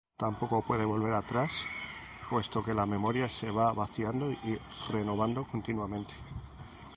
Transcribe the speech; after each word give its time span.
Tampoco 0.17 0.63
puede 0.63 0.83
volver 0.83 1.13
atrás, 1.13 1.67
puesto 2.27 2.63
que 2.63 2.73
la 2.73 2.87
memoria 2.87 3.29
se 3.29 3.51
va 3.51 3.71
vaciando 3.71 4.31
y 4.31 4.57
renovando 4.89 5.43
continuamente. 5.45 6.15